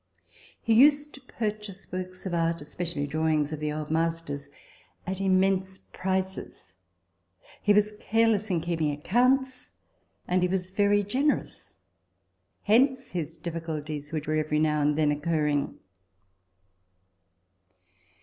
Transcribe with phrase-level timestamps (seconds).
[0.59, 4.47] He used to purchase works of art, especially draw ings of the old masters,
[5.05, 6.73] at immense prices;
[7.61, 9.69] he was careless in keeping accounts,
[10.27, 11.75] and he was very generous:
[12.63, 15.77] hence his difficulties which were every now and then occurring.